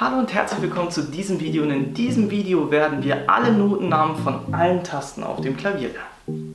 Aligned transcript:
Hallo 0.00 0.18
und 0.18 0.32
herzlich 0.32 0.62
willkommen 0.62 0.92
zu 0.92 1.02
diesem 1.02 1.40
Video 1.40 1.64
und 1.64 1.72
in 1.72 1.92
diesem 1.92 2.30
Video 2.30 2.70
werden 2.70 3.02
wir 3.02 3.28
alle 3.28 3.50
Notennamen 3.50 4.14
von 4.14 4.54
allen 4.54 4.84
Tasten 4.84 5.24
auf 5.24 5.40
dem 5.40 5.56
Klavier 5.56 5.88
lernen. 5.88 6.54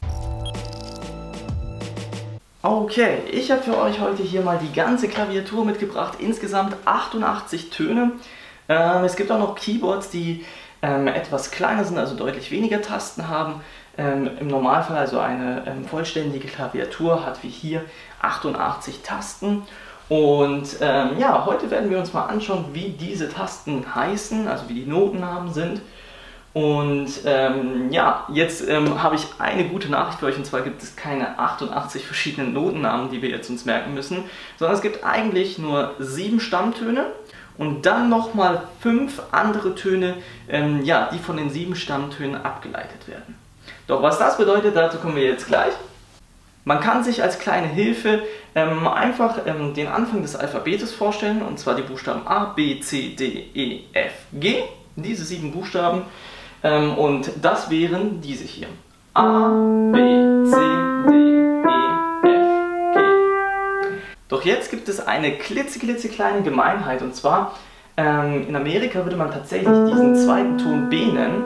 Okay, 2.62 3.18
ich 3.30 3.52
habe 3.52 3.62
für 3.62 3.78
euch 3.78 4.00
heute 4.00 4.24
hier 4.24 4.44
mal 4.44 4.60
die 4.60 4.72
ganze 4.72 5.10
Klaviatur 5.10 5.66
mitgebracht, 5.66 6.20
insgesamt 6.22 6.78
88 6.86 7.70
Töne. 7.70 8.14
Ähm, 8.70 9.04
es 9.04 9.18
gibt 9.18 9.30
auch 9.30 9.40
noch 9.40 9.56
Keyboards, 9.56 10.10
die 10.10 10.46
ähm, 10.82 11.08
etwas 11.08 11.52
kleiner 11.52 11.84
sind, 11.84 11.98
also 11.98 12.16
deutlich 12.16 12.50
weniger 12.50 12.82
Tasten 12.82 13.28
haben. 13.28 13.60
Ähm, 13.98 14.30
Im 14.40 14.48
Normalfall 14.48 14.96
also 14.96 15.20
eine 15.20 15.66
ähm, 15.68 15.84
vollständige 15.86 16.48
Klaviatur 16.48 17.26
hat 17.26 17.44
wie 17.44 17.50
hier 17.50 17.84
88 18.22 19.02
Tasten. 19.04 19.64
Und 20.10 20.68
ähm, 20.82 21.18
ja, 21.18 21.46
heute 21.46 21.72
werden 21.72 21.90
wir 21.90 21.98
uns 21.98 22.14
mal 22.14 22.26
anschauen, 22.26 22.66
wie 22.74 22.90
diese 22.90 23.30
Tasten 23.30 23.96
heißen, 23.96 24.48
also 24.48 24.68
wie 24.70 24.76
die 24.76 24.86
Notennamen 24.86 25.54
sind. 25.54 25.82
Und 26.54 27.10
ähm, 27.26 27.92
ja, 27.92 28.28
jetzt 28.32 28.68
ähm, 28.68 29.02
habe 29.02 29.16
ich 29.16 29.26
eine 29.40 29.68
gute 29.70 29.90
Nachricht 29.90 30.20
für 30.20 30.28
euch 30.28 30.38
und 30.38 30.46
zwar 30.46 30.62
gibt 30.62 30.84
es 30.84 30.96
keine 30.96 31.40
88 31.40 32.06
verschiedenen 32.06 32.54
Notennamen, 32.54 33.10
die 33.10 33.24
wir 33.24 33.30
jetzt 33.30 33.50
uns 33.50 33.66
merken 33.66 33.96
müssen, 33.96 34.24
sondern 34.60 34.76
es 34.76 34.84
gibt 34.84 35.04
eigentlich 35.04 35.58
nur 35.58 35.96
sieben 35.98 36.40
Stammtöne 36.40 37.08
und 37.58 37.88
dann 37.88 38.08
nochmal 38.08 38.68
fünf 38.82 39.20
andere 39.32 39.74
Töne, 39.74 40.16
ähm, 40.48 40.84
ja, 40.84 41.10
die 41.12 41.18
von 41.18 41.38
den 41.38 41.50
sieben 41.50 41.76
Stammtönen 41.76 42.40
abgeleitet 42.40 43.08
werden. 43.08 43.36
Doch 43.88 44.04
was 44.04 44.20
das 44.20 44.38
bedeutet, 44.38 44.76
dazu 44.76 45.00
kommen 45.00 45.16
wir 45.16 45.26
jetzt 45.26 45.48
gleich. 45.48 45.74
Man 46.66 46.80
kann 46.80 47.04
sich 47.04 47.22
als 47.22 47.40
kleine 47.40 47.68
Hilfe 47.68 48.22
ähm, 48.56 48.88
einfach 48.88 49.40
ähm, 49.46 49.74
den 49.74 49.88
Anfang 49.88 50.22
des 50.22 50.36
Alphabetes 50.38 50.94
vorstellen, 50.94 51.42
und 51.42 51.60
zwar 51.60 51.76
die 51.76 51.82
Buchstaben 51.82 52.26
A, 52.26 52.46
B, 52.46 52.80
C, 52.80 53.10
D, 53.10 53.48
E, 53.54 53.82
F, 53.92 54.14
G, 54.32 54.64
diese 54.96 55.26
sieben 55.26 55.52
Buchstaben, 55.52 56.04
ähm, 56.64 56.98
und 56.98 57.32
das 57.42 57.70
wären 57.70 58.22
diese 58.22 58.46
hier. 58.46 58.68
A, 59.14 59.50
B, 59.92 59.98
C, 60.46 60.56
D, 61.10 61.14
E, 62.24 62.32
F, 62.32 62.94
G. 62.94 63.00
Doch 64.30 64.46
jetzt 64.46 64.72
gibt 64.72 64.88
es 64.88 65.06
eine 65.06 65.34
klitzeklitzekleine 65.34 66.44
Gemeinheit, 66.44 67.02
und 67.02 67.14
zwar 67.14 67.58
ähm, 67.98 68.48
in 68.48 68.56
Amerika 68.56 69.04
würde 69.04 69.18
man 69.18 69.32
tatsächlich 69.32 69.78
diesen 69.90 70.16
zweiten 70.16 70.58
Ton 70.58 70.90
B 70.90 71.08
nennen, 71.08 71.44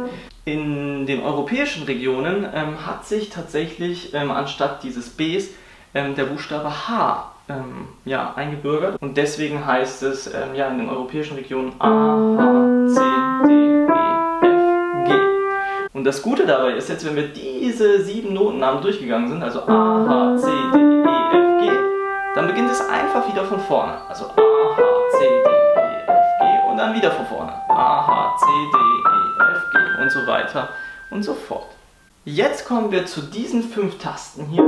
in 0.48 1.06
den 1.06 1.22
europäischen 1.22 1.84
Regionen 1.84 2.48
ähm, 2.54 2.86
hat 2.86 3.06
sich 3.06 3.30
tatsächlich 3.30 4.14
ähm, 4.14 4.32
anstatt 4.32 4.82
dieses 4.82 5.10
Bs 5.10 5.50
ähm, 5.94 6.16
der 6.16 6.24
Buchstabe 6.24 6.88
H 6.88 7.34
ähm, 7.50 7.90
ja, 8.06 8.34
eingebürgert 8.34 9.02
und 9.02 9.18
deswegen 9.18 9.66
heißt 9.66 10.04
es 10.04 10.34
ähm, 10.34 10.56
ja, 10.56 10.70
in 10.70 10.78
den 10.78 10.90
europäischen 10.90 11.36
Regionen 11.36 11.74
A, 11.80 11.90
H, 11.90 12.88
C, 12.94 13.02
D, 13.46 13.54
E, 13.54 13.88
F, 14.42 15.08
G. 15.08 15.14
Und 15.92 16.06
das 16.06 16.22
Gute 16.22 16.46
dabei 16.46 16.72
ist 16.72 16.88
jetzt, 16.88 17.06
wenn 17.06 17.18
wir 17.18 17.28
diese 17.28 18.02
sieben 18.04 18.34
Notennamen 18.34 18.82
durchgegangen 18.82 19.28
sind, 19.28 19.44
also 19.44 19.64
A, 19.68 20.08
H, 20.08 20.38
C, 20.38 20.48
D, 20.72 20.80
E, 20.80 21.02
F, 21.02 21.62
G, 21.62 21.72
dann 22.36 22.48
beginnt 22.48 22.72
es 22.72 22.80
einfach 22.88 23.30
wieder 23.30 23.44
von 23.44 23.60
vorne. 23.60 23.98
Also 24.08 24.26
A, 24.28 24.30
H, 24.30 24.82
C, 25.12 25.26
D, 25.26 25.50
E, 25.50 26.10
F, 26.10 26.26
G 26.40 26.72
und 26.72 26.78
dann 26.78 26.96
wieder 26.96 27.12
von 27.12 27.26
vorne. 27.26 27.52
A, 27.68 28.08
H, 28.08 28.38
C, 28.38 28.46
D, 28.46 28.78
E, 28.78 29.17
und 30.02 30.12
so 30.12 30.26
weiter 30.28 30.70
und 31.12 31.24
so 31.24 31.34
fort. 31.34 31.68
Jetzt 32.26 32.66
kommen 32.66 32.92
wir 32.92 33.06
zu 33.06 33.22
diesen 33.22 33.64
fünf 33.64 33.98
Tasten 34.00 34.46
hier. 34.48 34.64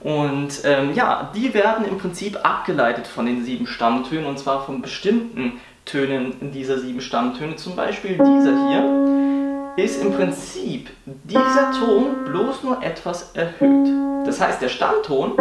Und 0.00 0.62
ähm, 0.64 0.94
ja, 0.94 1.30
die 1.34 1.54
werden 1.54 1.84
im 1.84 1.98
Prinzip 1.98 2.38
abgeleitet 2.44 3.06
von 3.06 3.26
den 3.26 3.44
sieben 3.44 3.66
Stammtönen 3.66 4.26
und 4.26 4.38
zwar 4.38 4.64
von 4.64 4.82
bestimmten 4.82 5.60
Tönen 5.84 6.52
dieser 6.52 6.78
sieben 6.78 7.00
Stammtöne. 7.00 7.56
Zum 7.56 7.76
Beispiel 7.76 8.18
dieser 8.18 8.68
hier 8.68 9.74
ist 9.76 10.02
im 10.02 10.12
Prinzip 10.12 10.90
dieser 11.24 11.72
Ton 11.78 12.24
bloß 12.24 12.62
nur 12.64 12.82
etwas 12.82 13.32
erhöht. 13.34 13.88
Das 14.26 14.40
heißt, 14.40 14.60
der 14.60 14.68
Stammton 14.68 15.32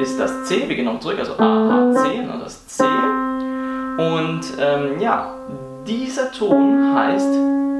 ist 0.00 0.18
das 0.18 0.44
C, 0.44 0.68
wir 0.68 0.76
gehen 0.76 0.84
noch 0.84 1.00
zurück, 1.00 1.18
also 1.18 1.34
A, 1.38 1.92
H, 1.94 2.02
C, 2.02 2.18
ne, 2.18 2.38
das 2.42 2.66
C. 2.68 2.84
Und 2.84 4.40
ähm, 4.58 5.00
ja, 5.00 5.34
dieser 5.86 6.30
Ton 6.32 6.94
heißt 6.94 7.34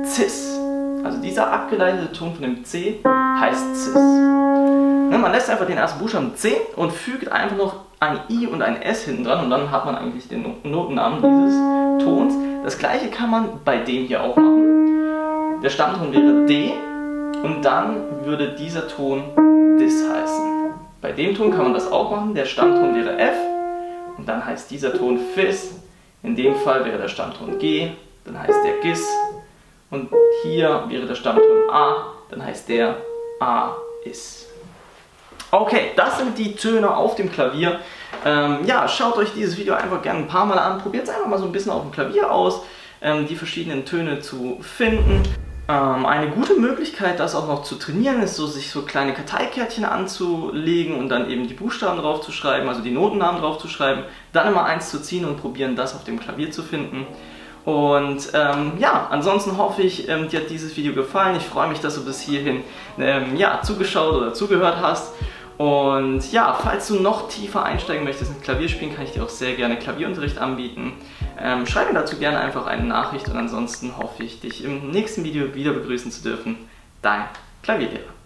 Cis. 0.04 0.58
Also 1.04 1.18
dieser 1.20 1.50
abgeleitete 1.50 2.12
Ton 2.12 2.34
von 2.34 2.42
dem 2.42 2.64
C 2.64 3.00
heißt 3.04 3.76
Cis. 3.76 3.94
Ne, 3.94 5.18
man 5.18 5.32
lässt 5.32 5.50
einfach 5.50 5.66
den 5.66 5.78
ersten 5.78 5.98
Buchstaben 5.98 6.34
C 6.36 6.56
und 6.76 6.92
fügt 6.92 7.30
einfach 7.30 7.56
noch 7.56 7.76
ein 8.00 8.20
I 8.28 8.46
und 8.46 8.62
ein 8.62 8.80
S 8.80 9.04
hinten 9.04 9.24
dran 9.24 9.44
und 9.44 9.50
dann 9.50 9.70
hat 9.70 9.84
man 9.84 9.96
eigentlich 9.96 10.28
den 10.28 10.44
Notennamen 10.62 11.20
dieses 11.20 12.04
Tons. 12.04 12.34
Das 12.64 12.78
gleiche 12.78 13.08
kann 13.08 13.30
man 13.30 13.48
bei 13.64 13.78
dem 13.78 14.06
hier 14.06 14.22
auch 14.22 14.36
machen. 14.36 15.60
Der 15.62 15.70
Stammton 15.70 16.12
wäre 16.12 16.46
D 16.46 16.72
und 17.42 17.62
dann 17.62 18.24
würde 18.24 18.54
dieser 18.54 18.88
Ton 18.88 19.22
Dis 19.78 20.04
heißen. 20.08 20.70
Bei 21.00 21.12
dem 21.12 21.34
Ton 21.34 21.50
kann 21.50 21.64
man 21.64 21.74
das 21.74 21.90
auch 21.90 22.10
machen. 22.10 22.34
Der 22.34 22.44
Stammton 22.44 22.94
wäre 22.94 23.18
F 23.18 23.36
und 24.18 24.28
dann 24.28 24.44
heißt 24.44 24.70
dieser 24.70 24.92
Ton 24.92 25.18
Fis. 25.34 25.74
In 26.22 26.36
dem 26.36 26.54
Fall 26.56 26.84
wäre 26.84 26.98
der 26.98 27.08
Stammton 27.08 27.58
G, 27.58 27.92
dann 28.26 28.38
heißt 28.38 28.58
der 28.62 28.74
Gis 28.82 29.08
und 29.90 30.08
hier 30.42 30.84
wäre 30.88 31.06
der 31.06 31.14
Stammton 31.14 31.70
A, 31.70 32.12
dann 32.30 32.44
heißt 32.44 32.68
der 32.68 32.96
A 33.40 33.74
ist. 34.04 34.46
Okay, 35.50 35.90
das 35.96 36.18
sind 36.18 36.38
die 36.38 36.54
Töne 36.54 36.94
auf 36.94 37.16
dem 37.16 37.30
Klavier. 37.30 37.80
Ähm, 38.24 38.58
ja, 38.66 38.86
schaut 38.86 39.16
euch 39.16 39.32
dieses 39.34 39.56
Video 39.56 39.74
einfach 39.74 40.00
gerne 40.00 40.20
ein 40.20 40.28
paar 40.28 40.46
Mal 40.46 40.58
an. 40.58 40.78
Probiert 40.78 41.04
es 41.04 41.10
einfach 41.10 41.26
mal 41.26 41.38
so 41.38 41.46
ein 41.46 41.52
bisschen 41.52 41.72
auf 41.72 41.82
dem 41.82 41.90
Klavier 41.90 42.30
aus, 42.30 42.62
ähm, 43.02 43.26
die 43.26 43.34
verschiedenen 43.34 43.84
Töne 43.84 44.20
zu 44.20 44.58
finden. 44.60 45.22
Ähm, 45.68 46.06
eine 46.06 46.30
gute 46.30 46.54
Möglichkeit, 46.54 47.18
das 47.18 47.34
auch 47.34 47.48
noch 47.48 47.64
zu 47.64 47.76
trainieren, 47.76 48.22
ist 48.22 48.36
so, 48.36 48.46
sich 48.46 48.70
so 48.70 48.82
kleine 48.82 49.12
Karteikärtchen 49.12 49.84
anzulegen 49.84 50.96
und 50.96 51.08
dann 51.08 51.28
eben 51.28 51.48
die 51.48 51.54
Buchstaben 51.54 52.00
drauf 52.00 52.20
zu 52.20 52.30
schreiben, 52.30 52.68
also 52.68 52.80
die 52.80 52.90
Notennamen 52.90 53.40
drauf 53.40 53.58
zu 53.58 53.68
schreiben, 53.68 54.04
dann 54.32 54.48
immer 54.48 54.64
eins 54.64 54.90
zu 54.90 55.00
ziehen 55.00 55.24
und 55.24 55.40
probieren, 55.40 55.76
das 55.76 55.94
auf 55.94 56.04
dem 56.04 56.20
Klavier 56.20 56.50
zu 56.50 56.62
finden. 56.62 57.06
Und 57.64 58.30
ähm, 58.32 58.72
ja, 58.78 59.08
ansonsten 59.10 59.58
hoffe 59.58 59.82
ich, 59.82 60.08
ähm, 60.08 60.28
dir 60.28 60.40
hat 60.40 60.50
dieses 60.50 60.76
Video 60.76 60.94
gefallen. 60.94 61.36
Ich 61.36 61.44
freue 61.44 61.68
mich, 61.68 61.80
dass 61.80 61.94
du 61.94 62.04
bis 62.04 62.20
hierhin 62.20 62.62
ähm, 62.98 63.36
ja, 63.36 63.60
zugeschaut 63.62 64.14
oder 64.14 64.34
zugehört 64.34 64.78
hast. 64.80 65.12
Und 65.58 66.32
ja, 66.32 66.54
falls 66.54 66.88
du 66.88 66.94
noch 66.94 67.28
tiefer 67.28 67.62
einsteigen 67.62 68.04
möchtest 68.04 68.32
mit 68.32 68.42
Klavierspielen, 68.42 68.94
kann 68.94 69.04
ich 69.04 69.12
dir 69.12 69.22
auch 69.22 69.28
sehr 69.28 69.56
gerne 69.56 69.78
Klavierunterricht 69.78 70.38
anbieten. 70.38 70.94
Ähm, 71.38 71.66
schreib 71.66 71.92
mir 71.92 71.98
dazu 71.98 72.16
gerne 72.16 72.40
einfach 72.40 72.66
eine 72.66 72.84
Nachricht 72.84 73.28
und 73.28 73.36
ansonsten 73.36 73.98
hoffe 73.98 74.22
ich, 74.22 74.40
dich 74.40 74.64
im 74.64 74.90
nächsten 74.90 75.22
Video 75.22 75.54
wieder 75.54 75.72
begrüßen 75.72 76.10
zu 76.10 76.22
dürfen. 76.22 76.56
Dein 77.02 77.24
Klavierlehrer. 77.62 78.19